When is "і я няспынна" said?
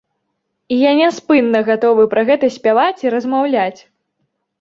0.75-1.61